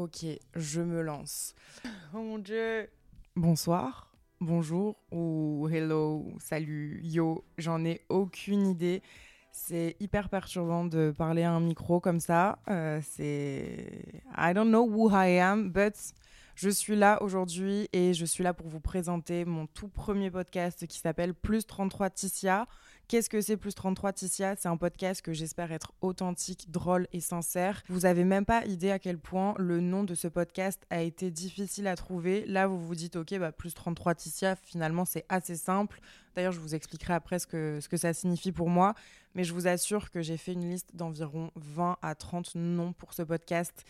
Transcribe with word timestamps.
Ok, 0.00 0.24
je 0.56 0.80
me 0.80 1.02
lance. 1.02 1.54
Oh 2.14 2.22
mon 2.22 2.38
dieu. 2.38 2.88
Bonsoir, 3.36 4.10
bonjour 4.40 4.96
ou 5.12 5.68
hello, 5.70 6.26
salut, 6.38 7.02
yo, 7.02 7.44
j'en 7.58 7.84
ai 7.84 8.00
aucune 8.08 8.66
idée. 8.66 9.02
C'est 9.52 9.96
hyper 10.00 10.30
perturbant 10.30 10.86
de 10.86 11.12
parler 11.14 11.42
à 11.42 11.52
un 11.52 11.60
micro 11.60 12.00
comme 12.00 12.18
ça. 12.18 12.60
Euh, 12.70 13.02
c'est. 13.02 14.02
I 14.38 14.54
don't 14.54 14.70
know 14.70 14.88
who 14.88 15.10
I 15.10 15.38
am, 15.38 15.68
but 15.68 15.94
je 16.54 16.70
suis 16.70 16.96
là 16.96 17.22
aujourd'hui 17.22 17.86
et 17.92 18.14
je 18.14 18.24
suis 18.24 18.42
là 18.42 18.54
pour 18.54 18.68
vous 18.68 18.80
présenter 18.80 19.44
mon 19.44 19.66
tout 19.66 19.88
premier 19.88 20.30
podcast 20.30 20.86
qui 20.86 20.98
s'appelle 20.98 21.34
Plus 21.34 21.66
33 21.66 22.08
Ticia. 22.08 22.66
Qu'est-ce 23.10 23.28
que 23.28 23.40
c'est 23.40 23.56
Plus 23.56 23.74
33 23.74 24.12
Ticia? 24.12 24.54
C'est 24.56 24.68
un 24.68 24.76
podcast 24.76 25.20
que 25.20 25.32
j'espère 25.32 25.72
être 25.72 25.92
authentique, 26.00 26.70
drôle 26.70 27.08
et 27.12 27.18
sincère. 27.18 27.82
Vous 27.88 28.06
avez 28.06 28.22
même 28.22 28.44
pas 28.44 28.64
idée 28.66 28.92
à 28.92 29.00
quel 29.00 29.18
point 29.18 29.52
le 29.58 29.80
nom 29.80 30.04
de 30.04 30.14
ce 30.14 30.28
podcast 30.28 30.86
a 30.90 31.02
été 31.02 31.32
difficile 31.32 31.88
à 31.88 31.96
trouver. 31.96 32.46
Là, 32.46 32.68
vous 32.68 32.78
vous 32.78 32.94
dites, 32.94 33.16
ok, 33.16 33.36
bah, 33.40 33.50
Plus 33.50 33.74
33 33.74 34.14
Ticia, 34.14 34.54
finalement, 34.54 35.04
c'est 35.04 35.24
assez 35.28 35.56
simple. 35.56 35.98
D'ailleurs, 36.36 36.52
je 36.52 36.60
vous 36.60 36.76
expliquerai 36.76 37.14
après 37.14 37.40
ce 37.40 37.48
que, 37.48 37.80
ce 37.80 37.88
que 37.88 37.96
ça 37.96 38.12
signifie 38.12 38.52
pour 38.52 38.68
moi. 38.68 38.94
Mais 39.34 39.42
je 39.42 39.54
vous 39.54 39.66
assure 39.66 40.12
que 40.12 40.22
j'ai 40.22 40.36
fait 40.36 40.52
une 40.52 40.70
liste 40.70 40.94
d'environ 40.94 41.50
20 41.56 41.96
à 42.02 42.14
30 42.14 42.54
noms 42.54 42.92
pour 42.92 43.12
ce 43.12 43.22
podcast. 43.22 43.84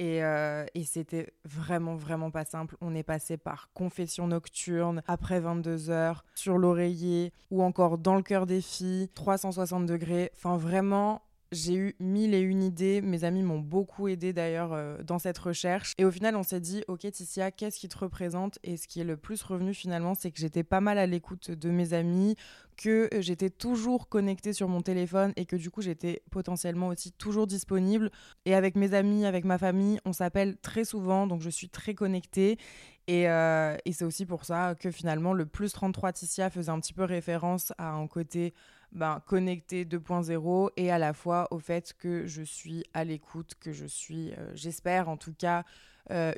Euh, 0.00 0.66
et, 0.74 0.84
c'était 0.84 1.32
vraiment, 1.44 1.96
vraiment 1.96 2.30
pas 2.30 2.44
simple. 2.44 2.76
On 2.80 2.94
est 2.94 3.02
passé 3.02 3.36
par 3.36 3.70
Confession 3.74 4.26
nocturne, 4.26 5.02
après 5.06 5.40
22 5.40 5.90
heures, 5.90 6.24
sur 6.34 6.58
l'oreiller, 6.58 7.32
ou 7.50 7.62
encore 7.62 7.98
dans 7.98 8.16
le 8.16 8.22
cœur 8.22 8.46
des 8.46 8.60
filles, 8.60 9.08
360 9.14 9.86
degrés. 9.86 10.30
Enfin, 10.34 10.56
vraiment, 10.56 11.22
j'ai 11.54 11.74
eu 11.74 11.96
mille 12.00 12.34
et 12.34 12.40
une 12.40 12.62
idées. 12.62 13.00
Mes 13.00 13.24
amis 13.24 13.42
m'ont 13.42 13.58
beaucoup 13.58 14.08
aidé 14.08 14.32
d'ailleurs 14.32 14.72
euh, 14.72 15.02
dans 15.02 15.18
cette 15.18 15.38
recherche. 15.38 15.92
Et 15.98 16.04
au 16.04 16.10
final, 16.10 16.36
on 16.36 16.42
s'est 16.42 16.60
dit, 16.60 16.84
ok 16.88 17.10
Ticia, 17.10 17.50
qu'est-ce 17.50 17.78
qui 17.78 17.88
te 17.88 17.96
représente? 17.96 18.58
Et 18.62 18.76
ce 18.76 18.86
qui 18.86 19.00
est 19.00 19.04
le 19.04 19.16
plus 19.16 19.42
revenu 19.42 19.72
finalement, 19.72 20.14
c'est 20.14 20.30
que 20.30 20.38
j'étais 20.38 20.64
pas 20.64 20.80
mal 20.80 20.98
à 20.98 21.06
l'écoute 21.06 21.50
de 21.50 21.70
mes 21.70 21.92
amis, 21.94 22.36
que 22.76 23.08
euh, 23.14 23.20
j'étais 23.20 23.50
toujours 23.50 24.08
connectée 24.08 24.52
sur 24.52 24.68
mon 24.68 24.82
téléphone 24.82 25.32
et 25.36 25.46
que 25.46 25.56
du 25.56 25.70
coup 25.70 25.80
j'étais 25.80 26.22
potentiellement 26.30 26.88
aussi 26.88 27.12
toujours 27.12 27.46
disponible. 27.46 28.10
Et 28.44 28.54
avec 28.54 28.76
mes 28.76 28.94
amis, 28.94 29.24
avec 29.24 29.44
ma 29.44 29.58
famille, 29.58 30.00
on 30.04 30.12
s'appelle 30.12 30.56
très 30.58 30.84
souvent, 30.84 31.26
donc 31.26 31.40
je 31.40 31.50
suis 31.50 31.68
très 31.68 31.94
connectée. 31.94 32.58
Et, 33.06 33.28
euh, 33.28 33.76
et 33.84 33.92
c'est 33.92 34.04
aussi 34.04 34.24
pour 34.24 34.44
ça 34.44 34.74
que 34.74 34.90
finalement 34.90 35.34
le 35.34 35.46
plus 35.46 35.72
33 35.72 36.12
Ticia 36.12 36.50
faisait 36.50 36.70
un 36.70 36.80
petit 36.80 36.94
peu 36.94 37.04
référence 37.04 37.72
à 37.76 37.90
un 37.90 38.06
côté 38.06 38.54
ben, 38.92 39.20
connecté 39.26 39.84
2.0 39.84 40.70
et 40.76 40.90
à 40.90 40.98
la 40.98 41.12
fois 41.12 41.48
au 41.50 41.58
fait 41.58 41.92
que 41.98 42.26
je 42.26 42.42
suis 42.42 42.84
à 42.94 43.04
l'écoute, 43.04 43.54
que 43.60 43.72
je 43.72 43.86
suis, 43.86 44.32
euh, 44.32 44.50
j'espère 44.54 45.08
en 45.08 45.16
tout 45.16 45.34
cas, 45.34 45.64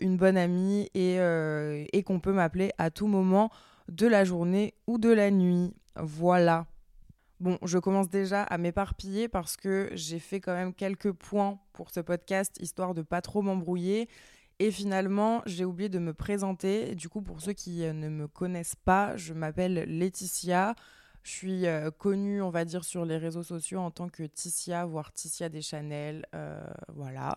une 0.00 0.16
bonne 0.16 0.36
amie 0.36 0.88
et, 0.94 1.16
et 1.16 2.02
qu'on 2.04 2.20
peut 2.20 2.32
m'appeler 2.32 2.70
à 2.78 2.92
tout 2.92 3.08
moment 3.08 3.50
de 3.88 4.06
la 4.06 4.24
journée 4.24 4.74
ou 4.86 4.96
de 4.96 5.08
la 5.08 5.32
nuit. 5.32 5.74
Voilà. 5.96 6.66
Bon, 7.38 7.58
je 7.62 7.78
commence 7.78 8.08
déjà 8.08 8.42
à 8.44 8.56
m'éparpiller 8.56 9.28
parce 9.28 9.58
que 9.58 9.90
j'ai 9.92 10.18
fait 10.18 10.40
quand 10.40 10.54
même 10.54 10.72
quelques 10.72 11.12
points 11.12 11.58
pour 11.74 11.90
ce 11.90 12.00
podcast, 12.00 12.56
histoire 12.60 12.94
de 12.94 13.02
pas 13.02 13.20
trop 13.20 13.42
m'embrouiller. 13.42 14.08
Et 14.58 14.70
finalement, 14.70 15.42
j'ai 15.44 15.64
oublié 15.64 15.88
de 15.88 15.98
me 15.98 16.14
présenter. 16.14 16.94
Du 16.94 17.08
coup, 17.08 17.20
pour 17.20 17.40
ceux 17.42 17.52
qui 17.52 17.84
euh, 17.84 17.92
ne 17.92 18.08
me 18.08 18.26
connaissent 18.26 18.76
pas, 18.76 19.16
je 19.16 19.34
m'appelle 19.34 19.84
Laetitia. 19.86 20.74
Je 21.22 21.30
suis 21.30 21.66
euh, 21.66 21.90
connue, 21.90 22.40
on 22.40 22.50
va 22.50 22.64
dire, 22.64 22.84
sur 22.84 23.04
les 23.04 23.18
réseaux 23.18 23.42
sociaux 23.42 23.80
en 23.80 23.90
tant 23.90 24.08
que 24.08 24.22
Ticia, 24.22 24.86
voire 24.86 25.12
Ticia 25.12 25.48
des 25.48 25.60
Chanel. 25.60 26.24
Euh, 26.34 26.64
voilà. 26.94 27.34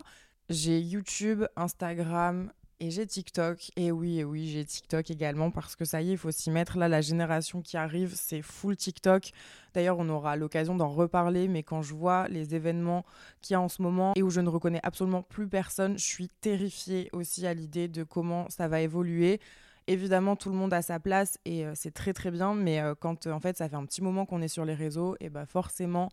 J'ai 0.50 0.80
YouTube, 0.80 1.44
Instagram, 1.58 2.52
et 2.80 2.91
j'ai 2.91 3.05
TikTok. 3.05 3.72
Et 3.75 3.91
oui, 3.91 4.19
et 4.19 4.23
oui, 4.23 4.47
j'ai 4.47 4.66
TikTok 4.66 5.12
également 5.12 5.51
parce 5.51 5.75
que 5.75 5.85
ça 5.85 6.01
y 6.01 6.09
est, 6.09 6.12
il 6.13 6.17
faut 6.17 6.31
s'y 6.31 6.51
mettre. 6.51 6.78
Là, 6.78 6.88
la 6.88 7.01
génération 7.01 7.62
qui 7.62 7.78
arrive, 7.78 8.13
c'est 8.16 8.41
full 8.41 8.75
TikTok. 8.75 9.31
D'ailleurs, 9.73 10.00
on 10.00 10.09
aura 10.09 10.35
l'occasion 10.35 10.75
d'en 10.75 10.90
reparler, 10.90 11.47
mais 11.47 11.63
quand 11.63 11.81
je 11.81 11.94
vois 11.94 12.28
les 12.29 12.56
événements 12.56 13.06
qu'il 13.41 13.53
y 13.53 13.56
a 13.56 13.62
en 13.62 13.69
ce 13.69 13.81
moment 13.81 14.13
et 14.16 14.23
où 14.23 14.29
je 14.29 14.41
ne 14.41 14.50
reconnais 14.50 14.79
absolument 14.84 15.22
plus 15.23 15.47
personne, 15.47 15.97
je 15.97 16.06
suis 16.06 16.29
terrifiée 16.41 17.09
aussi 17.13 17.45
à 17.45 17.53
l'idée 17.53 17.88
de 17.88 18.03
comment 18.03 18.50
ça 18.50 18.67
va 18.67 18.81
évoluer. 18.81 19.40
Évidemment, 19.88 20.35
tout 20.35 20.50
le 20.50 20.56
monde 20.56 20.73
a 20.73 20.84
sa 20.84 21.00
place 21.00 21.40
et 21.46 21.66
euh, 21.66 21.73
c'est 21.73 21.91
très 21.91 22.13
très 22.13 22.29
bien, 22.29 22.53
mais 22.53 22.79
euh, 22.79 22.94
quand 22.94 23.25
euh, 23.25 23.31
en 23.31 23.40
fait 23.40 23.57
ça 23.57 23.67
fait 23.67 23.75
un 23.75 23.85
petit 23.85 24.03
moment 24.03 24.25
qu'on 24.28 24.41
est 24.41 24.47
sur 24.47 24.63
les 24.63 24.75
réseaux, 24.75 25.16
et 25.19 25.29
bah 25.29 25.47
forcément, 25.47 26.09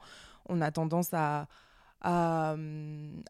on 0.48 0.62
a 0.62 0.70
tendance 0.70 1.12
à, 1.12 1.46
à, 2.00 2.56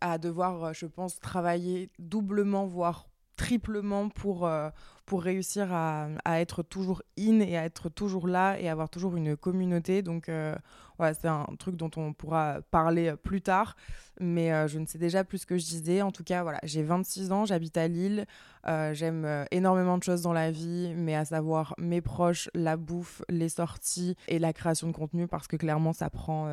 à 0.00 0.18
devoir, 0.18 0.72
je 0.72 0.86
pense, 0.86 1.18
travailler 1.18 1.91
doublement, 1.98 2.64
voire 2.64 3.08
triplement 3.36 4.08
pour, 4.08 4.47
euh, 4.47 4.70
pour 5.06 5.22
réussir 5.22 5.72
à, 5.72 6.08
à, 6.24 6.40
être 6.40 6.62
toujours 6.62 7.02
in 7.18 7.40
et 7.40 7.56
à 7.56 7.64
être 7.64 7.88
toujours 7.88 8.26
là 8.28 8.58
et 8.58 8.68
avoir 8.68 8.90
toujours 8.90 9.16
une 9.16 9.36
communauté. 9.36 10.02
Donc 10.02 10.28
euh, 10.28 10.54
voilà, 10.98 11.14
c'est 11.14 11.28
un 11.28 11.46
truc 11.58 11.76
dont 11.76 11.90
on 11.96 12.12
pourra 12.12 12.58
parler 12.70 13.14
plus 13.22 13.40
tard. 13.40 13.76
Mais 14.20 14.52
euh, 14.52 14.66
je 14.66 14.78
ne 14.78 14.86
sais 14.86 14.98
déjà 14.98 15.24
plus 15.24 15.38
ce 15.38 15.46
que 15.46 15.58
je 15.58 15.64
disais. 15.64 16.02
En 16.02 16.10
tout 16.10 16.24
cas, 16.24 16.42
voilà, 16.42 16.58
j'ai 16.62 16.82
26 16.82 17.32
ans, 17.32 17.44
j'habite 17.44 17.76
à 17.76 17.86
Lille. 17.86 18.26
Euh, 18.66 18.94
j'aime 18.94 19.24
euh, 19.24 19.44
énormément 19.50 19.98
de 19.98 20.02
choses 20.02 20.22
dans 20.22 20.32
la 20.32 20.50
vie, 20.50 20.92
mais 20.96 21.14
à 21.14 21.24
savoir 21.24 21.74
mes 21.78 22.00
proches, 22.00 22.48
la 22.54 22.76
bouffe, 22.76 23.22
les 23.28 23.48
sorties 23.48 24.16
et 24.26 24.38
la 24.38 24.52
création 24.52 24.88
de 24.88 24.92
contenu 24.92 25.28
parce 25.28 25.46
que 25.46 25.56
clairement, 25.56 25.92
ça 25.92 26.10
prend 26.10 26.48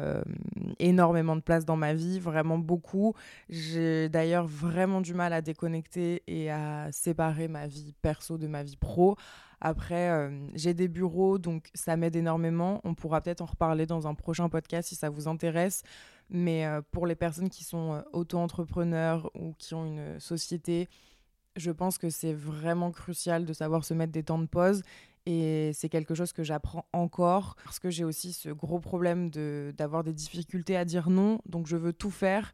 énormément 0.80 1.36
de 1.36 1.42
place 1.42 1.66
dans 1.66 1.78
ma 1.78 1.94
vie, 1.94 2.20
vraiment 2.20 2.58
beaucoup. 2.58 3.14
J'ai 3.50 4.10
d'ailleurs 4.10 4.46
vraiment 4.46 5.02
du 5.02 5.14
mal 5.14 5.34
à 5.34 5.42
déconnecter 5.42 6.24
et 6.28 6.52
à 6.52 6.92
séparer 6.92 7.48
ma 7.48 7.68
vie 7.68 7.94
perso 8.02 8.38
ma 8.48 8.64
vie 8.64 8.78
pro. 8.78 9.18
Après, 9.66 10.10
euh, 10.10 10.30
j'ai 10.56 10.74
des 10.74 10.90
bureaux, 10.90 11.38
donc 11.38 11.70
ça 11.74 11.96
m'aide 11.96 12.18
énormément. 12.18 12.82
On 12.84 12.96
pourra 12.96 13.22
peut-être 13.22 13.40
en 13.40 13.46
reparler 13.46 13.86
dans 13.86 14.08
un 14.08 14.14
prochain 14.14 14.50
podcast 14.50 14.90
si 14.90 14.96
ça 14.96 15.10
vous 15.10 15.30
intéresse. 15.30 15.84
Mais 16.30 16.66
euh, 16.66 16.82
pour 16.92 17.08
les 17.08 17.16
personnes 17.16 17.50
qui 17.50 17.64
sont 17.64 17.94
euh, 17.94 18.02
auto-entrepreneurs 18.12 19.32
ou 19.36 19.54
qui 19.58 19.74
ont 19.74 19.86
une 19.86 20.20
société, 20.20 20.90
je 21.56 21.72
pense 21.72 21.98
que 21.98 22.10
c'est 22.10 22.34
vraiment 22.34 22.92
crucial 22.92 23.46
de 23.46 23.54
savoir 23.54 23.86
se 23.86 23.94
mettre 23.94 24.12
des 24.12 24.24
temps 24.24 24.38
de 24.38 24.48
pause. 24.48 24.84
Et 25.26 25.72
c'est 25.74 25.88
quelque 25.88 26.14
chose 26.14 26.34
que 26.34 26.44
j'apprends 26.44 26.86
encore 26.92 27.56
parce 27.64 27.80
que 27.80 27.90
j'ai 27.90 28.04
aussi 28.04 28.34
ce 28.34 28.50
gros 28.50 28.80
problème 28.82 29.30
d'avoir 29.30 30.04
des 30.04 30.12
difficultés 30.12 30.76
à 30.76 30.84
dire 30.84 31.10
non. 31.10 31.40
Donc 31.46 31.68
je 31.68 31.78
veux 31.78 31.94
tout 31.94 32.12
faire, 32.12 32.52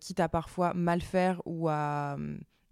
quitte 0.00 0.18
à 0.18 0.28
parfois 0.28 0.74
mal 0.74 1.00
faire 1.00 1.40
ou 1.44 1.68
à 1.68 2.16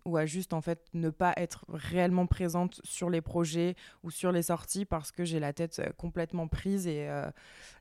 ou 0.05 0.16
à 0.16 0.27
juste 0.27 0.53
en 0.53 0.61
fait 0.61 0.81
ne 0.94 1.11
pas 1.11 1.33
être 1.37 1.65
réellement 1.69 2.27
présente 2.27 2.81
sur 2.84 3.11
les 3.11 3.21
projets 3.21 3.75
ou 4.03 4.11
sur 4.11 4.33
les 4.33 4.43
sorties 4.43 4.84
parce 4.84 5.12
que 5.12 5.25
j'ai 5.25 5.41
la 5.41 5.53
tête 5.53 5.78
euh, 5.78 5.91
complètement 5.97 6.49
prise 6.49 6.87
et, 6.87 7.09
euh, 7.09 7.31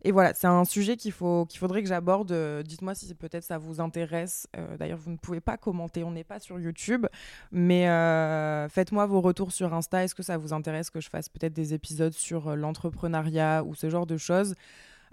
et 0.03 0.12
voilà 0.12 0.34
c'est 0.34 0.47
un 0.47 0.66
sujet 0.66 0.97
qu'il 0.97 1.12
faut 1.12 1.47
faudrait 1.56 1.84
que 1.84 1.90
j'aborde. 1.90 2.31
Euh, 2.31 2.63
dites-moi 2.63 2.96
si 2.96 3.13
peut-être 3.16 3.44
ça 3.44 3.58
vous 3.58 3.81
intéresse. 3.81 4.47
D'ailleurs 4.78 5.00
vous 5.00 5.12
ne 5.12 5.18
pouvez 5.18 5.41
pas 5.41 5.58
commenter 5.58 6.03
on 6.03 6.12
n'est 6.12 6.24
pas 6.24 6.40
sur 6.40 6.59
YouTube 6.59 7.06
mais 7.52 7.85
faites-moi 8.69 9.06
vos 9.06 9.22
retours 9.22 9.52
sur 9.52 9.74
Insta. 9.74 10.03
Est-ce 10.03 10.16
que 10.16 10.24
ça 10.24 10.38
vous 10.38 10.53
intéresse 10.53 10.90
que 10.90 11.02
je 11.02 11.09
fasse 11.09 11.29
peut-être 11.29 11.53
des 11.53 11.74
épisodes 11.74 12.13
sur 12.13 12.56
l'entrepreneuriat 12.56 13.63
ou 13.66 13.75
ce 13.75 13.90
genre 13.90 14.06
de 14.06 14.18
choses? 14.18 14.56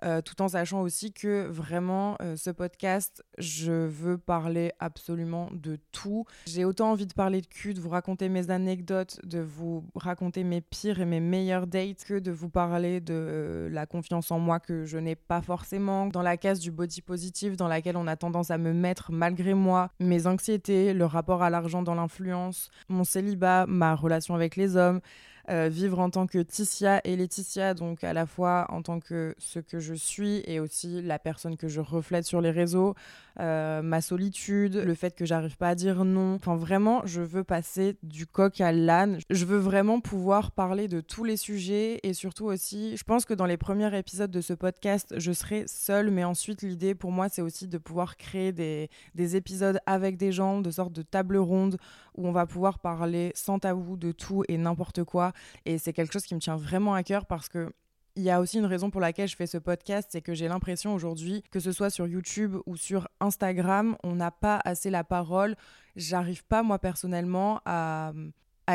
Euh, 0.02 0.20
tout 0.20 0.42
en 0.42 0.48
sachant 0.48 0.82
aussi 0.82 1.12
que 1.12 1.46
vraiment 1.46 2.16
euh, 2.20 2.36
ce 2.36 2.50
podcast, 2.50 3.24
je 3.38 3.72
veux 3.72 4.18
parler 4.18 4.72
absolument 4.78 5.48
de 5.52 5.78
tout. 5.92 6.24
J'ai 6.46 6.64
autant 6.64 6.90
envie 6.92 7.06
de 7.06 7.14
parler 7.14 7.40
de 7.40 7.46
cul, 7.46 7.74
de 7.74 7.80
vous 7.80 7.88
raconter 7.88 8.28
mes 8.28 8.50
anecdotes, 8.50 9.18
de 9.24 9.40
vous 9.40 9.84
raconter 9.94 10.44
mes 10.44 10.60
pires 10.60 11.00
et 11.00 11.04
mes 11.04 11.20
meilleures 11.20 11.66
dates 11.66 12.04
que 12.04 12.18
de 12.18 12.30
vous 12.30 12.50
parler 12.50 13.00
de 13.00 13.14
euh, 13.14 13.68
la 13.70 13.86
confiance 13.86 14.30
en 14.30 14.38
moi 14.38 14.60
que 14.60 14.84
je 14.84 14.98
n'ai 14.98 15.16
pas 15.16 15.40
forcément, 15.40 16.06
dans 16.06 16.22
la 16.22 16.36
case 16.36 16.60
du 16.60 16.70
body 16.70 17.00
positive 17.00 17.56
dans 17.56 17.68
laquelle 17.68 17.96
on 17.96 18.06
a 18.06 18.16
tendance 18.16 18.50
à 18.50 18.58
me 18.58 18.72
mettre 18.72 19.12
malgré 19.12 19.54
moi, 19.54 19.90
mes 20.00 20.26
anxiétés, 20.26 20.92
le 20.92 21.06
rapport 21.06 21.42
à 21.42 21.50
l'argent 21.50 21.82
dans 21.82 21.94
l'influence, 21.94 22.70
mon 22.88 23.04
célibat, 23.04 23.66
ma 23.66 23.94
relation 23.94 24.34
avec 24.34 24.56
les 24.56 24.76
hommes. 24.76 25.00
Euh, 25.48 25.68
vivre 25.68 26.00
en 26.00 26.10
tant 26.10 26.26
que 26.26 26.38
Ticia 26.38 27.00
et 27.04 27.14
Laetitia, 27.14 27.74
donc 27.74 28.02
à 28.02 28.12
la 28.12 28.26
fois 28.26 28.66
en 28.68 28.82
tant 28.82 28.98
que 28.98 29.36
ce 29.38 29.60
que 29.60 29.78
je 29.78 29.94
suis 29.94 30.42
et 30.44 30.58
aussi 30.58 31.02
la 31.02 31.20
personne 31.20 31.56
que 31.56 31.68
je 31.68 31.80
reflète 31.80 32.24
sur 32.24 32.40
les 32.40 32.50
réseaux, 32.50 32.96
euh, 33.40 33.82
ma 33.82 34.00
solitude, 34.00 34.76
le 34.76 34.94
fait 34.94 35.14
que 35.14 35.24
j'arrive 35.24 35.56
pas 35.56 35.70
à 35.70 35.74
dire 35.74 36.04
non. 36.04 36.34
Enfin, 36.34 36.56
vraiment, 36.56 37.02
je 37.04 37.20
veux 37.22 37.44
passer 37.44 37.96
du 38.02 38.26
coq 38.26 38.60
à 38.60 38.72
l'âne. 38.72 39.18
Je 39.30 39.44
veux 39.44 39.58
vraiment 39.58 40.00
pouvoir 40.00 40.52
parler 40.52 40.88
de 40.88 41.00
tous 41.00 41.24
les 41.24 41.36
sujets 41.36 42.00
et 42.02 42.12
surtout 42.12 42.46
aussi, 42.46 42.96
je 42.96 43.04
pense 43.04 43.24
que 43.24 43.34
dans 43.34 43.46
les 43.46 43.56
premiers 43.56 43.96
épisodes 43.96 44.30
de 44.30 44.40
ce 44.40 44.52
podcast, 44.52 45.14
je 45.18 45.32
serai 45.32 45.64
seule, 45.66 46.10
mais 46.10 46.24
ensuite, 46.24 46.62
l'idée 46.62 46.94
pour 46.94 47.12
moi, 47.12 47.28
c'est 47.28 47.42
aussi 47.42 47.68
de 47.68 47.78
pouvoir 47.78 48.16
créer 48.16 48.52
des, 48.52 48.90
des 49.14 49.36
épisodes 49.36 49.78
avec 49.86 50.16
des 50.16 50.32
gens, 50.32 50.60
de 50.60 50.70
sorte 50.70 50.92
de 50.92 51.02
table 51.02 51.36
ronde 51.36 51.78
où 52.16 52.26
on 52.26 52.32
va 52.32 52.46
pouvoir 52.46 52.78
parler 52.78 53.32
sans 53.34 53.58
tabou 53.58 53.96
de 53.96 54.12
tout 54.12 54.42
et 54.48 54.56
n'importe 54.56 55.04
quoi 55.04 55.32
et 55.64 55.78
c'est 55.78 55.92
quelque 55.92 56.12
chose 56.12 56.24
qui 56.24 56.34
me 56.34 56.40
tient 56.40 56.56
vraiment 56.56 56.94
à 56.94 57.02
cœur 57.02 57.26
parce 57.26 57.48
que 57.48 57.72
il 58.16 58.22
y 58.22 58.30
a 58.30 58.40
aussi 58.40 58.58
une 58.58 58.64
raison 58.64 58.90
pour 58.90 59.00
laquelle 59.00 59.28
je 59.28 59.36
fais 59.36 59.46
ce 59.46 59.58
podcast, 59.58 60.08
c'est 60.10 60.22
que 60.22 60.34
j'ai 60.34 60.48
l'impression 60.48 60.94
aujourd'hui, 60.94 61.44
que 61.50 61.60
ce 61.60 61.70
soit 61.70 61.90
sur 61.90 62.06
YouTube 62.06 62.56
ou 62.64 62.76
sur 62.76 63.08
Instagram, 63.20 63.96
on 64.02 64.14
n'a 64.14 64.30
pas 64.30 64.60
assez 64.64 64.90
la 64.90 65.04
parole. 65.04 65.54
J'arrive 65.96 66.44
pas, 66.44 66.62
moi 66.62 66.78
personnellement, 66.78 67.60
à, 67.66 68.12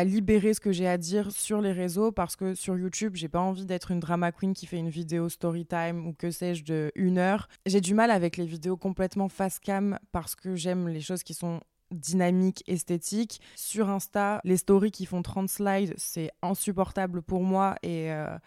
libérer 0.06 0.54
ce 0.54 0.62
que 0.62 0.72
j'ai 0.72 0.88
à 0.88 0.98
dire 0.98 1.32
sur 1.32 1.60
les 1.60 1.74
réseaux 1.74 2.12
parce 2.12 2.36
que 2.38 2.54
sur 2.54 2.78
YouTube, 2.78 3.16
j'ai 3.16 3.28
pas 3.28 3.42
envie 3.42 3.66
d'être 3.66 3.92
une 3.92 4.00
drama 4.00 4.32
queen 4.32 4.54
qui 4.54 4.66
fait 4.66 4.78
une 4.78 4.90
vidéo 4.90 5.28
story 5.28 5.66
time 5.66 6.08
ou 6.08 6.14
que 6.14 6.32
sais-je 6.32 6.64
de 6.64 6.92
une 6.96 7.18
heure. 7.18 7.50
J'ai 7.66 7.82
du 7.82 7.94
mal 7.94 8.10
avec 8.10 8.38
les 8.38 8.46
vidéos 8.46 8.78
complètement 8.78 9.28
face 9.28 9.60
cam 9.60 10.00
parce 10.14 10.36
que 10.36 10.56
j'aime 10.56 10.88
les 10.88 11.02
choses 11.02 11.24
qui 11.24 11.34
sont 11.34 11.60
dynamiques, 11.92 12.64
esthétiques. 12.68 13.42
Sur 13.56 13.90
Insta, 13.90 14.40
les 14.46 14.58
stories 14.58 14.92
qui 14.92 15.06
font 15.06 15.22
30 15.22 15.50
slides, 15.50 15.94
c'est 15.98 16.32
insupportable 16.42 17.22
pour 17.22 17.44
moi 17.44 17.76
et 17.84 18.14
euh, 18.14 18.38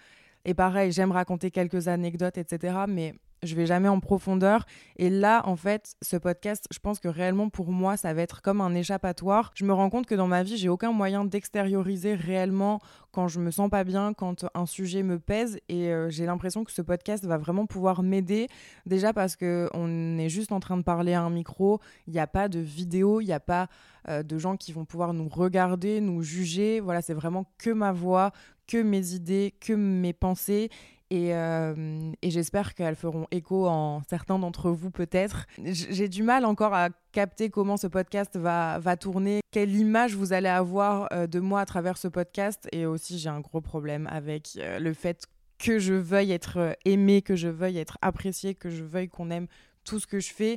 et 0.44 0.55
pareil, 0.55 0.93
j'aime 0.93 1.12
raconter 1.12 1.50
quelques 1.50 1.88
anecdotes, 1.88 2.38
etc. 2.38 2.85
Mais 2.88 3.14
je 3.44 3.55
vais 3.55 3.67
jamais 3.67 3.88
en 3.88 4.00
profondeur. 4.00 4.67
Et 4.96 5.11
là, 5.11 5.43
en 5.46 5.56
fait, 5.56 5.94
ce 6.02 6.17
podcast, 6.17 6.67
je 6.70 6.79
pense 6.79 7.00
que 7.00 7.08
réellement 7.08 7.49
pour 7.49 7.70
moi, 7.70 7.96
ça 7.96 8.12
va 8.14 8.23
être 8.23 8.43
comme 8.43 8.61
un 8.61 8.75
échappatoire. 8.75 9.52
Je 9.55 9.64
me 9.64 9.73
rends 9.73 9.91
compte 9.91 10.06
que 10.06 10.14
dans 10.14 10.26
ma 10.26 10.43
vie, 10.43 10.56
j'ai 10.56 10.69
aucun 10.69 10.93
moyen 10.93 11.25
d'extérioriser 11.25 12.14
réellement 12.14 12.81
quand 13.12 13.29
je 13.29 13.38
me 13.41 13.50
sens 13.50 13.70
pas 13.70 13.85
bien, 13.85 14.12
quand 14.12 14.44
un 14.55 14.67
sujet 14.67 15.02
me 15.02 15.19
pèse. 15.19 15.58
Et 15.69 15.88
euh, 15.88 16.11
j'ai 16.11 16.26
l'impression 16.26 16.64
que 16.64 16.73
ce 16.73 16.82
podcast 16.82 17.25
va 17.25 17.38
vraiment 17.38 17.67
pouvoir 17.67 18.02
m'aider. 18.02 18.49
Déjà 18.87 19.12
parce 19.12 19.37
que 19.37 19.69
on 19.73 20.19
est 20.19 20.29
juste 20.29 20.52
en 20.52 20.61
train 20.61 20.76
de 20.76 20.82
parler 20.82 21.14
à 21.14 21.23
un 21.23 21.31
micro. 21.31 21.81
Il 22.06 22.12
n'y 22.12 22.20
a 22.20 22.26
pas 22.26 22.49
de 22.49 22.58
vidéo, 22.58 23.20
il 23.20 23.26
n'y 23.26 23.32
a 23.32 23.40
pas 23.40 23.69
euh, 24.08 24.23
de 24.23 24.38
gens 24.38 24.56
qui 24.56 24.73
vont 24.73 24.85
pouvoir 24.85 25.14
nous 25.14 25.29
regarder, 25.29 26.00
nous 26.00 26.23
juger. 26.23 26.81
Voilà, 26.81 27.02
c'est 27.02 27.14
vraiment 27.14 27.47
que 27.58 27.70
ma 27.70 27.93
voix, 27.93 28.32
que 28.66 28.82
mes 28.82 29.12
idées, 29.12 29.55
que 29.61 29.72
mes 29.72 30.12
pensées. 30.12 30.70
Et, 31.11 31.34
euh, 31.34 32.12
et 32.22 32.31
j'espère 32.31 32.75
qu'elles 32.75 32.96
feront 32.96 33.26
écho 33.31 33.69
en 33.69 34.02
certains 34.08 34.38
d'entre 34.38 34.70
vous 34.70 34.90
peut-être. 34.90 35.46
J'ai 35.62 36.08
du 36.08 36.22
mal 36.22 36.44
encore 36.44 36.75
à 36.75 36.88
capter 37.12 37.50
comment 37.50 37.76
ce 37.76 37.87
podcast 37.87 38.37
va, 38.37 38.78
va 38.78 38.96
tourner, 38.96 39.40
quelle 39.52 39.75
image 39.76 40.16
vous 40.16 40.32
allez 40.32 40.49
avoir 40.49 41.08
euh, 41.12 41.26
de 41.26 41.40
moi 41.40 41.61
à 41.61 41.66
travers 41.66 41.99
ce 41.99 42.08
podcast. 42.08 42.69
Et 42.72 42.87
aussi 42.87 43.19
j'ai 43.19 43.28
un 43.28 43.40
gros 43.40 43.61
problème 43.61 44.08
avec 44.11 44.58
euh, 44.58 44.78
le 44.78 44.94
fait 44.94 45.26
que 45.58 45.78
je 45.78 45.94
veuille 45.94 46.32
être 46.32 46.76
aimée, 46.84 47.22
que 47.22 47.37
je 47.37 47.49
veuille 47.49 47.78
être 47.78 47.99
appréciée, 48.02 48.55
que 48.55 48.70
je 48.70 48.82
veuille 48.82 49.08
qu'on 49.08 49.31
aime 49.31 49.46
tout 49.84 50.00
ce 50.00 50.06
que 50.06 50.19
je 50.19 50.32
fais. 50.32 50.56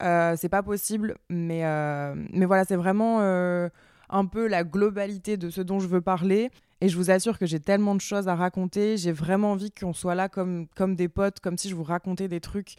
c'est 0.00 0.50
pas 0.50 0.62
possible, 0.62 1.16
mais, 1.30 1.62
mais 2.30 2.44
voilà, 2.44 2.64
c'est 2.64 2.76
vraiment 2.76 3.20
un 3.20 4.26
peu 4.26 4.46
la 4.46 4.62
globalité 4.62 5.36
de 5.36 5.48
ce 5.48 5.62
dont 5.62 5.80
je 5.80 5.88
veux 5.88 6.02
parler. 6.02 6.50
Et 6.84 6.90
je 6.90 6.98
vous 6.98 7.10
assure 7.10 7.38
que 7.38 7.46
j'ai 7.46 7.60
tellement 7.60 7.94
de 7.94 8.02
choses 8.02 8.28
à 8.28 8.34
raconter. 8.34 8.98
J'ai 8.98 9.10
vraiment 9.10 9.52
envie 9.52 9.70
qu'on 9.70 9.94
soit 9.94 10.14
là 10.14 10.28
comme, 10.28 10.68
des 10.88 11.08
potes, 11.08 11.40
comme 11.40 11.56
si 11.56 11.70
je 11.70 11.74
vous 11.74 11.82
racontais 11.82 12.28
des 12.28 12.40
trucs 12.40 12.74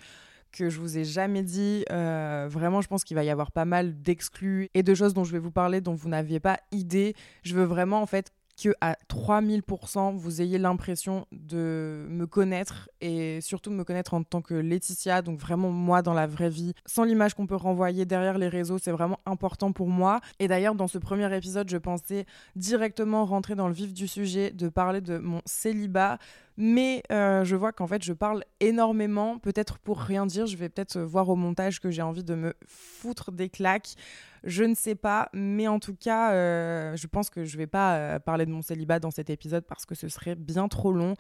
que 0.52 0.70
je 0.70 0.80
vous 0.80 1.00
ai 1.00 1.04
jamais 1.04 1.42
dit. 1.42 1.84
Euh, 1.92 2.48
vraiment, 2.48 2.82
je 2.82 2.88
pense 2.88 3.04
qu'il 3.04 3.16
va 3.16 3.24
y 3.24 3.32
avoir 3.32 3.52
pas 3.52 3.66
mal 3.66 4.00
d'exclus 4.04 4.70
et 4.76 4.84
de 4.84 4.94
choses 4.94 5.16
dont 5.16 5.24
je 5.24 5.32
vais 5.32 5.40
vous 5.40 5.50
parler 5.50 5.82
dont 5.82 5.96
vous 5.96 6.08
n'aviez 6.08 6.40
pas 6.40 6.60
idée. 6.72 7.16
Je 7.42 7.56
veux 7.56 7.64
vraiment 7.64 8.00
en 8.00 8.06
fait 8.06 8.32
que 8.62 8.70
à 8.82 8.96
3000% 9.10 10.16
vous 10.16 10.42
ayez 10.42 10.58
l'impression 10.58 11.26
de 11.32 12.06
me 12.10 12.26
connaître 12.26 12.90
et 13.02 13.42
surtout 13.42 13.70
de 13.70 13.76
me 13.76 13.84
connaître 13.84 14.14
en 14.14 14.24
tant 14.24 14.42
que 14.42 14.54
Laetitia, 14.54 15.22
donc 15.22 15.40
vraiment 15.40 15.72
moi 15.72 16.02
dans 16.02 16.14
la 16.14 16.28
vraie 16.28 16.50
vie, 16.50 16.74
sans 16.86 17.04
l'image 17.04 17.34
qu'on 17.34 17.48
peut 17.48 17.56
renvoyer 17.56 18.06
derrière 18.06 18.38
les 18.38 18.48
réseaux, 18.48 18.78
c'est 18.78 18.92
vraiment 18.92 19.20
important 19.26 19.72
pour 19.72 19.90
moi. 19.90 20.22
Et 20.40 20.48
d'ailleurs, 20.48 20.76
dans 20.76 20.88
ce 20.88 20.98
premier 20.98 21.34
épisode, 21.36 21.70
je 21.70 21.78
pensais 21.78 22.26
directement 22.56 23.26
rentrer 23.26 23.56
dans 23.56 23.68
le 23.68 23.74
vif 23.74 23.94
du 23.94 24.08
sujet, 24.08 24.52
de 24.52 24.70
parler 24.70 25.02
de 25.02 25.18
mon 25.18 25.42
célibat, 25.46 26.18
mais 26.58 27.04
euh, 27.12 27.44
je 27.44 27.56
vois 27.56 27.72
qu'en 27.72 27.88
fait 27.88 28.04
je 28.04 28.14
parle 28.14 28.44
énormément, 28.60 29.38
peut-être 29.40 29.78
pour 29.80 30.00
rien 30.00 30.26
dire, 30.26 30.46
je 30.46 30.56
vais 30.56 30.70
peut-être 30.70 31.00
voir 31.00 31.30
au 31.30 31.36
montage 31.36 31.80
que 31.80 31.92
j'ai 31.92 32.02
envie 32.02 32.24
de 32.24 32.36
me 32.36 32.54
foutre 32.68 33.32
des 33.32 33.50
claques. 33.50 33.96
Je 34.44 34.64
ne 34.64 34.76
sais 34.76 34.94
pas, 34.94 35.30
mais 35.34 35.68
en 35.68 35.80
tout 35.80 35.96
cas, 35.96 36.34
euh, 36.34 36.96
je 36.96 37.08
pense 37.08 37.32
que 37.32 37.46
je 37.46 37.56
ne 37.56 37.58
vais 37.58 37.68
pas 37.68 37.96
euh, 37.96 38.20
parler 38.20 38.46
de 38.46 38.52
mon 38.52 38.62
célibat 38.62 39.00
dans 39.00 39.10
cet 39.10 39.32
épisode 39.32 39.66
parce 39.66 39.88
que 39.88 39.96
ce 39.96 40.08
serait 40.08 40.36
bien 40.36 40.68
trop 40.68 40.92
long. 40.92 41.16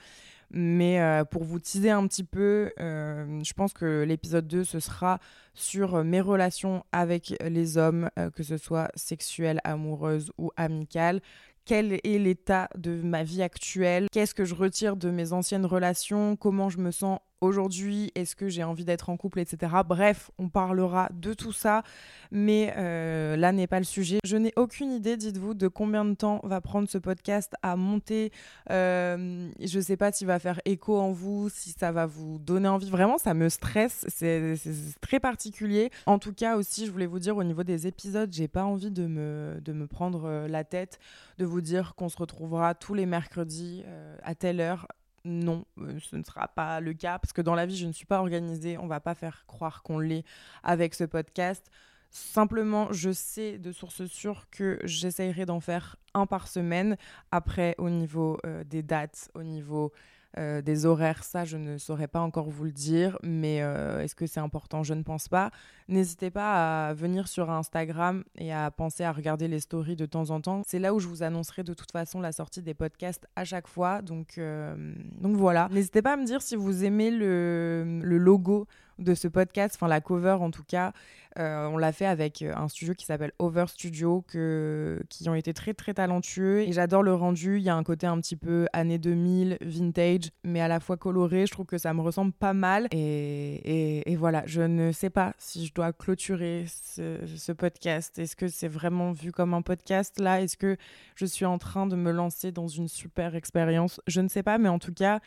Mais 0.51 1.01
pour 1.31 1.43
vous 1.43 1.57
teaser 1.57 1.89
un 1.89 2.05
petit 2.07 2.23
peu, 2.23 2.71
je 2.77 3.53
pense 3.53 3.73
que 3.73 4.03
l'épisode 4.03 4.47
2, 4.47 4.63
ce 4.63 4.79
sera 4.79 5.19
sur 5.55 6.03
mes 6.03 6.21
relations 6.21 6.85
avec 6.91 7.33
les 7.43 7.79
hommes, 7.79 8.11
que 8.35 8.43
ce 8.43 8.55
soit 8.57 8.89
sexuelles, 8.95 9.59
amoureuses 9.63 10.31
ou 10.37 10.51
amicales 10.55 11.19
quel 11.65 11.93
est 11.93 12.19
l'état 12.19 12.69
de 12.77 13.01
ma 13.01 13.23
vie 13.23 13.41
actuelle, 13.41 14.07
qu'est-ce 14.11 14.35
que 14.35 14.45
je 14.45 14.55
retire 14.55 14.95
de 14.95 15.09
mes 15.09 15.33
anciennes 15.33 15.65
relations, 15.65 16.35
comment 16.35 16.69
je 16.69 16.77
me 16.77 16.91
sens 16.91 17.19
aujourd'hui, 17.41 18.11
est-ce 18.15 18.35
que 18.35 18.47
j'ai 18.47 18.63
envie 18.63 18.85
d'être 18.85 19.09
en 19.09 19.17
couple, 19.17 19.39
etc. 19.39 19.73
Bref, 19.85 20.31
on 20.37 20.49
parlera 20.49 21.09
de 21.13 21.33
tout 21.33 21.51
ça, 21.51 21.83
mais 22.31 22.73
euh, 22.77 23.35
là 23.35 23.51
n'est 23.51 23.67
pas 23.67 23.79
le 23.79 23.85
sujet. 23.85 24.19
Je 24.23 24.37
n'ai 24.37 24.53
aucune 24.55 24.91
idée, 24.91 25.17
dites-vous, 25.17 25.53
de 25.53 25.67
combien 25.67 26.05
de 26.05 26.13
temps 26.13 26.39
va 26.43 26.61
prendre 26.61 26.89
ce 26.89 26.97
podcast 26.97 27.53
à 27.61 27.75
monter. 27.75 28.31
Euh, 28.71 29.49
je 29.59 29.77
ne 29.77 29.83
sais 29.83 29.97
pas 29.97 30.11
s'il 30.11 30.27
va 30.27 30.39
faire 30.39 30.59
écho 30.65 30.97
en 30.97 31.11
vous, 31.11 31.49
si 31.49 31.71
ça 31.71 31.91
va 31.91 32.05
vous 32.05 32.39
donner 32.39 32.67
envie. 32.67 32.89
Vraiment, 32.89 33.17
ça 33.17 33.33
me 33.33 33.49
stresse, 33.49 34.05
c'est 34.07 34.55
très 35.01 35.19
particulier. 35.19 35.91
En 36.05 36.19
tout 36.19 36.33
cas 36.33 36.55
aussi, 36.57 36.85
je 36.85 36.91
voulais 36.91 37.05
vous 37.05 37.19
dire 37.19 37.37
au 37.37 37.43
niveau 37.43 37.63
des 37.63 37.87
épisodes, 37.87 38.31
j'ai 38.31 38.47
pas 38.47 38.63
envie 38.63 38.91
de 38.91 39.05
me, 39.07 39.59
de 39.63 39.73
me 39.73 39.87
prendre 39.87 40.25
euh, 40.25 40.47
la 40.47 40.63
tête, 40.63 40.99
de 41.37 41.45
vous 41.45 41.61
dire 41.61 41.95
qu'on 41.95 42.09
se 42.09 42.17
retrouvera 42.17 42.75
tous 42.75 42.93
les 42.93 43.05
mercredis 43.05 43.83
à 44.23 44.35
telle 44.35 44.59
heure 44.59 44.87
non, 45.25 45.65
euh, 45.79 45.97
ce 45.99 46.15
ne 46.15 46.23
sera 46.23 46.47
pas 46.47 46.79
le 46.79 46.93
cas 46.93 47.19
parce 47.19 47.33
que 47.33 47.41
dans 47.41 47.55
la 47.55 47.65
vie, 47.65 47.75
je 47.75 47.87
ne 47.87 47.91
suis 47.91 48.05
pas 48.05 48.19
organisée. 48.19 48.77
On 48.77 48.87
va 48.87 48.99
pas 48.99 49.15
faire 49.15 49.45
croire 49.47 49.81
qu'on 49.83 49.99
l'est 49.99 50.23
avec 50.63 50.93
ce 50.93 51.03
podcast. 51.03 51.69
Simplement, 52.11 52.93
je 52.93 53.11
sais 53.11 53.57
de 53.57 53.71
sources 53.71 54.05
sûres 54.05 54.47
que 54.51 54.79
j'essayerai 54.83 55.45
d'en 55.45 55.59
faire 55.59 55.97
un 56.13 56.27
par 56.27 56.47
semaine. 56.47 56.95
Après, 57.31 57.75
au 57.77 57.89
niveau 57.89 58.37
euh, 58.45 58.63
des 58.63 58.83
dates, 58.83 59.29
au 59.33 59.43
niveau 59.43 59.91
euh, 60.37 60.61
des 60.61 60.85
horaires, 60.85 61.23
ça, 61.23 61.45
je 61.45 61.57
ne 61.57 61.77
saurais 61.77 62.07
pas 62.07 62.19
encore 62.19 62.49
vous 62.49 62.65
le 62.65 62.71
dire, 62.71 63.17
mais 63.23 63.61
euh, 63.61 64.01
est-ce 64.01 64.15
que 64.15 64.27
c'est 64.27 64.39
important? 64.39 64.83
Je 64.83 64.93
ne 64.93 65.03
pense 65.03 65.27
pas. 65.27 65.51
N'hésitez 65.87 66.29
pas 66.29 66.87
à 66.87 66.93
venir 66.93 67.27
sur 67.27 67.49
Instagram 67.49 68.23
et 68.37 68.51
à 68.51 68.69
penser 68.71 69.03
à 69.03 69.11
regarder 69.11 69.47
les 69.47 69.59
stories 69.59 69.95
de 69.95 70.05
temps 70.05 70.31
en 70.31 70.41
temps. 70.41 70.61
C'est 70.65 70.79
là 70.79 70.93
où 70.93 70.99
je 70.99 71.07
vous 71.07 71.23
annoncerai 71.23 71.63
de 71.63 71.73
toute 71.73 71.91
façon 71.91 72.19
la 72.19 72.31
sortie 72.31 72.61
des 72.61 72.73
podcasts 72.73 73.27
à 73.35 73.45
chaque 73.45 73.67
fois. 73.67 74.01
Donc, 74.01 74.37
euh, 74.37 74.75
voilà. 75.21 75.69
N'hésitez 75.71 76.01
pas 76.01 76.13
à 76.13 76.17
me 76.17 76.25
dire 76.25 76.41
si 76.41 76.55
vous 76.55 76.83
aimez 76.83 77.11
le 77.11 78.17
logo 78.17 78.67
de 78.99 79.13
ce 79.13 79.27
podcast, 79.27 79.75
enfin 79.75 79.87
la 79.87 80.01
cover 80.01 80.37
en 80.39 80.51
tout 80.51 80.63
cas. 80.63 80.93
Euh, 81.37 81.67
on 81.67 81.77
l'a 81.77 81.91
fait 81.91 82.05
avec 82.05 82.41
euh, 82.41 82.53
un 82.55 82.69
studio 82.69 82.93
qui 82.93 83.05
s'appelle 83.05 83.33
Over 83.39 83.65
Studio, 83.67 84.23
qui 84.29 85.29
ont 85.29 85.35
été 85.35 85.53
très 85.53 85.73
très 85.73 85.93
talentueux. 85.93 86.61
Et 86.61 86.71
j'adore 86.71 87.03
le 87.03 87.13
rendu. 87.13 87.57
Il 87.57 87.63
y 87.63 87.69
a 87.69 87.75
un 87.75 87.83
côté 87.83 88.07
un 88.07 88.19
petit 88.21 88.37
peu 88.37 88.67
années 88.71 88.99
2000, 88.99 89.57
vintage, 89.59 90.31
mais 90.45 90.61
à 90.61 90.69
la 90.69 90.79
fois 90.79 90.95
coloré. 90.95 91.45
Je 91.45 91.51
trouve 91.51 91.65
que 91.65 91.77
ça 91.77 91.93
me 91.93 92.01
ressemble 92.01 92.31
pas 92.31 92.53
mal. 92.53 92.87
Et, 92.91 94.09
et, 94.09 94.15
voilà, 94.15 94.43
je 94.45 94.61
ne 94.61 94.93
sais 94.93 95.09
pas 95.09 95.33
si 95.37 95.65
je 95.65 95.73
dois 95.73 95.91
clôturer 95.91 96.65
ce, 96.67 97.17
ce 97.35 97.51
podcast. 97.51 98.17
Est-ce 98.17 98.37
que 98.37 98.47
c'est 98.47 98.69
vraiment 98.69 99.11
vu 99.11 99.33
comme 99.33 99.53
un 99.53 99.61
podcast? 99.61 100.19
Là 100.19 100.41
Est-ce 100.41 100.55
que 100.55 100.77
je 101.15 101.25
suis 101.25 101.45
en 101.45 101.57
train 101.57 101.85
de 101.85 101.97
me 101.97 102.11
lancer 102.11 102.53
dans 102.53 102.67
une 102.67 102.87
super 102.87 103.35
expérience? 103.35 103.99
Je 104.07 104.21
ne 104.21 104.29
sais 104.29 104.43
pas, 104.43 104.57
mais 104.57 104.69
en 104.69 104.79
tout 104.79 104.93
cas 104.93 105.19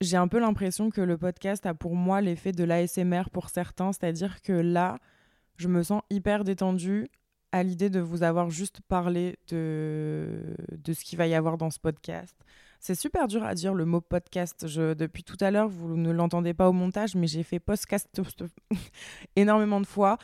j'ai 0.00 0.16
un 0.16 0.28
peu 0.28 0.38
l'impression 0.38 0.90
que 0.90 1.00
le 1.00 1.16
podcast 1.16 1.66
a 1.66 1.74
pour 1.74 1.96
moi 1.96 2.20
l'effet 2.20 2.52
de 2.52 2.64
l'ASMR 2.64 3.24
pour 3.32 3.50
certains, 3.50 3.92
c'est-à-dire 3.92 4.42
que 4.42 4.52
là, 4.52 4.98
je 5.56 5.68
me 5.68 5.82
sens 5.82 6.02
hyper 6.10 6.44
détendue 6.44 7.08
à 7.52 7.62
l'idée 7.62 7.90
de 7.90 8.00
vous 8.00 8.24
avoir 8.24 8.50
juste 8.50 8.80
parlé 8.88 9.38
de, 9.48 10.56
de 10.72 10.92
ce 10.92 11.04
qu'il 11.04 11.16
va 11.16 11.26
y 11.28 11.34
avoir 11.34 11.56
dans 11.56 11.70
ce 11.70 11.78
podcast. 11.78 12.36
C'est 12.80 12.96
super 12.96 13.28
dur 13.28 13.44
à 13.44 13.54
dire 13.54 13.72
le 13.72 13.84
mot 13.84 14.00
podcast. 14.00 14.66
Depuis 14.66 15.24
tout 15.24 15.38
à 15.40 15.50
l'heure, 15.50 15.68
vous 15.68 15.96
ne 15.96 16.10
l'entendez 16.10 16.52
pas 16.52 16.68
au 16.68 16.72
montage, 16.72 17.14
mais 17.14 17.26
j'ai 17.26 17.42
fait 17.42 17.60
podcast 17.60 18.08
énormément 19.36 19.80
de 19.80 19.86
fois. 19.86 20.18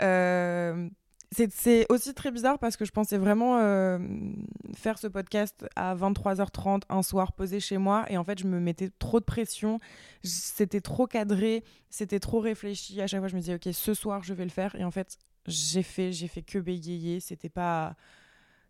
Euh, 0.00 0.88
c'est 1.30 1.86
aussi 1.90 2.14
très 2.14 2.30
bizarre 2.30 2.58
parce 2.58 2.76
que 2.76 2.84
je 2.84 2.90
pensais 2.90 3.18
vraiment 3.18 3.58
euh, 3.58 3.98
faire 4.74 4.98
ce 4.98 5.06
podcast 5.06 5.66
à 5.76 5.94
23h30 5.94 6.82
un 6.88 7.02
soir 7.02 7.32
posé 7.32 7.60
chez 7.60 7.76
moi. 7.76 8.06
Et 8.08 8.16
en 8.16 8.24
fait 8.24 8.38
je 8.38 8.46
me 8.46 8.58
mettais 8.58 8.90
trop 8.98 9.20
de 9.20 9.24
pression, 9.24 9.78
c'était 10.22 10.80
trop 10.80 11.06
cadré, 11.06 11.64
c'était 11.90 12.20
trop 12.20 12.40
réfléchi. 12.40 13.00
À 13.02 13.06
chaque 13.06 13.20
fois 13.20 13.28
je 13.28 13.34
me 13.34 13.40
disais 13.40 13.54
ok 13.54 13.68
ce 13.72 13.94
soir 13.94 14.22
je 14.22 14.32
vais 14.32 14.44
le 14.44 14.50
faire. 14.50 14.74
Et 14.76 14.84
en 14.84 14.90
fait 14.90 15.18
j'ai 15.46 15.82
fait 15.82 16.12
j'ai 16.12 16.28
fait 16.28 16.42
que 16.42 16.58
bégayer, 16.58 17.20
c'était 17.20 17.50
pas 17.50 17.94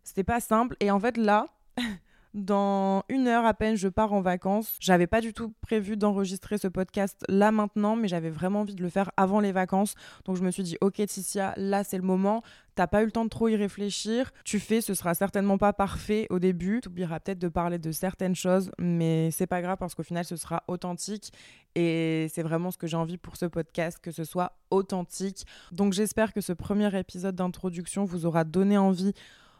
c'était 0.03 0.25
pas 0.25 0.41
simple. 0.41 0.75
Et 0.81 0.91
en 0.91 0.99
fait 0.99 1.15
là 1.15 1.47
Dans 2.35 3.03
une 3.09 3.27
heure 3.27 3.45
à 3.45 3.55
peine, 3.55 3.75
je 3.75 3.87
pars 3.87 4.13
en 4.13 4.21
vacances. 4.21 4.77
J'avais 4.79 5.07
pas 5.07 5.19
du 5.19 5.33
tout 5.33 5.51
prévu 5.61 5.97
d'enregistrer 5.97 6.59
ce 6.59 6.67
podcast 6.67 7.25
là 7.27 7.51
maintenant, 7.51 7.95
mais 7.95 8.07
j'avais 8.07 8.29
vraiment 8.29 8.61
envie 8.61 8.75
de 8.75 8.83
le 8.83 8.89
faire 8.89 9.11
avant 9.17 9.39
les 9.39 9.51
vacances. 9.51 9.95
Donc 10.25 10.35
je 10.37 10.43
me 10.43 10.51
suis 10.51 10.61
dit, 10.61 10.77
ok 10.81 11.03
Ticia, 11.07 11.53
là 11.57 11.83
c'est 11.83 11.97
le 11.97 12.03
moment. 12.03 12.43
T'as 12.75 12.85
pas 12.85 13.01
eu 13.01 13.05
le 13.05 13.11
temps 13.11 13.25
de 13.25 13.29
trop 13.29 13.47
y 13.47 13.55
réfléchir. 13.55 14.31
Tu 14.45 14.59
fais, 14.59 14.79
ce 14.79 14.93
sera 14.93 15.15
certainement 15.15 15.57
pas 15.57 15.73
parfait 15.73 16.27
au 16.29 16.37
début. 16.37 16.81
Tu 16.81 16.89
oublieras 16.89 17.19
peut-être 17.19 17.39
de 17.39 17.47
parler 17.47 17.79
de 17.79 17.91
certaines 17.91 18.35
choses, 18.35 18.71
mais 18.77 19.31
c'est 19.31 19.47
pas 19.47 19.63
grave 19.63 19.77
parce 19.79 19.95
qu'au 19.95 20.03
final 20.03 20.23
ce 20.23 20.35
sera 20.35 20.63
authentique. 20.67 21.33
Et 21.75 22.27
c'est 22.31 22.43
vraiment 22.43 22.69
ce 22.69 22.77
que 22.77 22.87
j'ai 22.87 22.97
envie 22.97 23.17
pour 23.17 23.37
ce 23.37 23.47
podcast, 23.47 23.99
que 24.01 24.11
ce 24.11 24.23
soit 24.23 24.53
authentique. 24.69 25.45
Donc 25.71 25.93
j'espère 25.93 26.31
que 26.31 26.41
ce 26.41 26.53
premier 26.53 26.95
épisode 26.97 27.35
d'introduction 27.35 28.05
vous 28.05 28.25
aura 28.25 28.43
donné 28.43 28.77
envie 28.77 29.13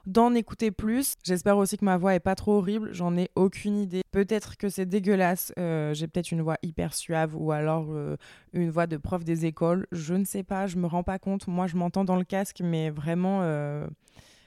d'en 0.05 0.33
écouter 0.33 0.71
plus. 0.71 1.15
J'espère 1.23 1.57
aussi 1.57 1.77
que 1.77 1.85
ma 1.85 1.97
voix 1.97 2.15
est 2.15 2.19
pas 2.19 2.35
trop 2.35 2.57
horrible, 2.57 2.93
j'en 2.93 3.17
ai 3.17 3.29
aucune 3.35 3.77
idée. 3.77 4.01
Peut-être 4.11 4.57
que 4.57 4.69
c'est 4.69 4.85
dégueulasse, 4.85 5.53
euh, 5.59 5.93
j'ai 5.93 6.07
peut-être 6.07 6.31
une 6.31 6.41
voix 6.41 6.57
hyper 6.63 6.93
suave 6.93 7.35
ou 7.35 7.51
alors 7.51 7.87
euh, 7.89 8.17
une 8.53 8.69
voix 8.69 8.87
de 8.87 8.97
prof 8.97 9.23
des 9.23 9.45
écoles, 9.45 9.87
je 9.91 10.13
ne 10.13 10.25
sais 10.25 10.43
pas, 10.43 10.67
je 10.67 10.77
me 10.77 10.87
rends 10.87 11.03
pas 11.03 11.19
compte. 11.19 11.47
Moi, 11.47 11.67
je 11.67 11.75
m'entends 11.75 12.05
dans 12.05 12.17
le 12.17 12.23
casque, 12.23 12.61
mais 12.63 12.89
vraiment, 12.89 13.39
euh, 13.43 13.87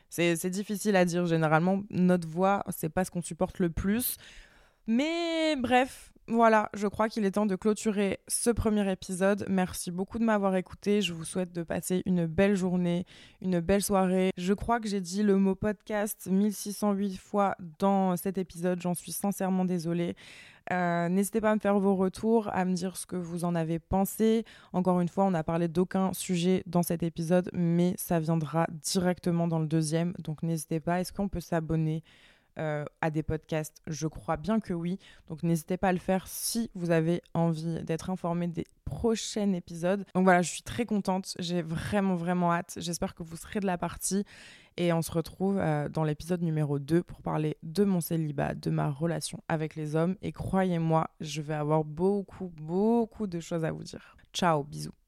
c'est 0.08 0.50
difficile 0.50 0.96
à 0.96 1.04
dire. 1.04 1.26
Généralement, 1.26 1.82
notre 1.90 2.28
voix, 2.28 2.64
c'est 2.70 2.88
pas 2.88 3.04
ce 3.04 3.10
qu'on 3.10 3.22
supporte 3.22 3.58
le 3.58 3.70
plus. 3.70 4.16
Mais 4.86 5.56
bref, 5.56 6.11
voilà, 6.28 6.70
je 6.74 6.86
crois 6.86 7.08
qu'il 7.08 7.24
est 7.24 7.32
temps 7.32 7.46
de 7.46 7.56
clôturer 7.56 8.20
ce 8.28 8.50
premier 8.50 8.90
épisode. 8.90 9.44
Merci 9.48 9.90
beaucoup 9.90 10.20
de 10.20 10.24
m'avoir 10.24 10.54
écouté. 10.54 11.02
Je 11.02 11.12
vous 11.12 11.24
souhaite 11.24 11.52
de 11.52 11.64
passer 11.64 12.02
une 12.06 12.26
belle 12.26 12.54
journée, 12.54 13.06
une 13.40 13.58
belle 13.58 13.82
soirée. 13.82 14.30
Je 14.36 14.52
crois 14.52 14.78
que 14.78 14.88
j'ai 14.88 15.00
dit 15.00 15.24
le 15.24 15.36
mot 15.36 15.56
podcast 15.56 16.28
1608 16.30 17.16
fois 17.16 17.56
dans 17.80 18.16
cet 18.16 18.38
épisode. 18.38 18.80
J'en 18.80 18.94
suis 18.94 19.12
sincèrement 19.12 19.64
désolée. 19.64 20.14
Euh, 20.70 21.08
n'hésitez 21.08 21.40
pas 21.40 21.50
à 21.50 21.54
me 21.56 21.60
faire 21.60 21.78
vos 21.80 21.96
retours, 21.96 22.48
à 22.52 22.64
me 22.64 22.72
dire 22.72 22.96
ce 22.96 23.04
que 23.04 23.16
vous 23.16 23.44
en 23.44 23.54
avez 23.56 23.80
pensé. 23.80 24.44
Encore 24.72 25.00
une 25.00 25.08
fois, 25.08 25.24
on 25.24 25.32
n'a 25.32 25.42
parlé 25.42 25.66
d'aucun 25.66 26.12
sujet 26.12 26.62
dans 26.66 26.84
cet 26.84 27.02
épisode, 27.02 27.50
mais 27.52 27.94
ça 27.96 28.20
viendra 28.20 28.66
directement 28.82 29.48
dans 29.48 29.58
le 29.58 29.66
deuxième. 29.66 30.12
Donc 30.20 30.44
n'hésitez 30.44 30.78
pas. 30.78 31.00
Est-ce 31.00 31.12
qu'on 31.12 31.28
peut 31.28 31.40
s'abonner 31.40 32.04
euh, 32.58 32.84
à 33.00 33.10
des 33.10 33.22
podcasts 33.22 33.76
Je 33.86 34.06
crois 34.06 34.36
bien 34.36 34.60
que 34.60 34.72
oui. 34.72 34.98
Donc 35.28 35.42
n'hésitez 35.42 35.76
pas 35.76 35.88
à 35.88 35.92
le 35.92 35.98
faire 35.98 36.26
si 36.26 36.70
vous 36.74 36.90
avez 36.90 37.22
envie 37.34 37.82
d'être 37.82 38.10
informé 38.10 38.46
des 38.48 38.66
prochains 38.84 39.52
épisodes. 39.52 40.04
Donc 40.14 40.24
voilà, 40.24 40.42
je 40.42 40.50
suis 40.50 40.62
très 40.62 40.84
contente. 40.84 41.34
J'ai 41.38 41.62
vraiment, 41.62 42.14
vraiment 42.14 42.52
hâte. 42.52 42.74
J'espère 42.76 43.14
que 43.14 43.22
vous 43.22 43.36
serez 43.36 43.60
de 43.60 43.66
la 43.66 43.78
partie. 43.78 44.24
Et 44.76 44.92
on 44.92 45.02
se 45.02 45.12
retrouve 45.12 45.58
euh, 45.58 45.88
dans 45.88 46.04
l'épisode 46.04 46.42
numéro 46.42 46.78
2 46.78 47.02
pour 47.02 47.20
parler 47.20 47.58
de 47.62 47.84
mon 47.84 48.00
célibat, 48.00 48.54
de 48.54 48.70
ma 48.70 48.90
relation 48.90 49.42
avec 49.48 49.76
les 49.76 49.96
hommes. 49.96 50.16
Et 50.22 50.32
croyez-moi, 50.32 51.08
je 51.20 51.42
vais 51.42 51.54
avoir 51.54 51.84
beaucoup, 51.84 52.50
beaucoup 52.56 53.26
de 53.26 53.40
choses 53.40 53.64
à 53.64 53.72
vous 53.72 53.84
dire. 53.84 54.16
Ciao, 54.32 54.64
bisous. 54.64 55.01